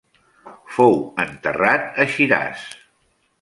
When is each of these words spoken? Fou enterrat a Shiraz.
Fou 0.77 0.95
enterrat 1.25 2.01
a 2.05 2.09
Shiraz. 2.15 2.65